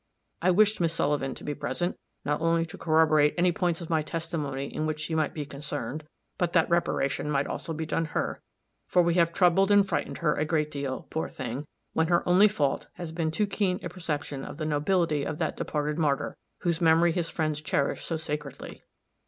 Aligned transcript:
I 0.41 0.49
wished 0.49 0.79
Miss 0.81 0.95
Sullivan 0.95 1.35
to 1.35 1.43
be 1.43 1.53
present, 1.53 1.95
not 2.25 2.41
only 2.41 2.65
to 2.65 2.75
corroborate 2.79 3.35
any 3.37 3.51
points 3.51 3.81
of 3.81 3.89
my 3.91 4.01
testimony 4.01 4.65
in 4.65 4.87
which 4.87 4.99
she 5.01 5.13
might 5.13 5.31
be 5.31 5.45
concerned, 5.45 6.05
but 6.39 6.53
that 6.53 6.67
reparation 6.71 7.29
might 7.29 7.45
also 7.45 7.71
be 7.71 7.85
done 7.85 8.05
her, 8.05 8.41
for 8.87 9.03
we 9.03 9.13
have 9.13 9.31
troubled 9.31 9.69
and 9.69 9.87
frightened 9.87 10.17
her 10.17 10.33
a 10.33 10.43
great 10.43 10.71
deal, 10.71 11.05
poor 11.11 11.29
thing, 11.29 11.67
when 11.93 12.07
her 12.07 12.27
only 12.27 12.47
fault 12.47 12.87
has 12.93 13.11
been 13.11 13.29
too 13.29 13.45
keen 13.45 13.79
a 13.83 13.89
perception 13.89 14.43
of 14.43 14.57
the 14.57 14.65
nobility 14.65 15.23
of 15.23 15.37
that 15.37 15.55
departed 15.55 15.99
martyr, 15.99 16.35
whose 16.61 16.81
memory 16.81 17.11
his 17.11 17.29
friends 17.29 17.61
cherish 17.61 18.03
so 18.03 18.17
sacredly. 18.17 18.81